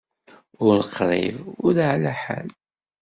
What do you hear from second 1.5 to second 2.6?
ur ɛla ḥal!